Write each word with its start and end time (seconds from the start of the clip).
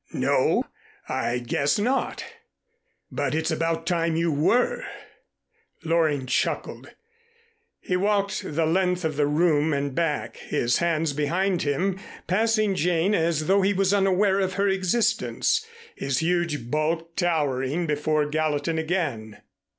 "No, 0.13 0.63
I 1.07 1.37
guess 1.37 1.77
not. 1.77 2.25
But 3.11 3.35
it's 3.35 3.51
about 3.51 3.85
time 3.85 4.15
you 4.15 4.31
were," 4.31 4.83
Loring 5.83 6.25
chuckled. 6.25 6.89
He 7.79 7.95
walked 7.95 8.41
the 8.55 8.65
length 8.65 9.05
of 9.05 9.15
the 9.15 9.27
room 9.27 9.73
and 9.73 9.93
back, 9.93 10.37
his 10.37 10.79
hands 10.79 11.13
behind 11.13 11.61
him, 11.61 11.99
passing 12.25 12.73
Jane 12.73 13.13
as 13.13 13.45
though 13.45 13.61
he 13.61 13.73
was 13.73 13.93
unaware 13.93 14.39
of 14.39 14.53
her 14.53 14.67
existence, 14.67 15.67
his 15.93 16.17
huge 16.17 16.71
bulk 16.71 17.15
towering 17.15 17.85
before 17.85 18.25
Gallatin 18.25 18.79
again. 18.79 19.43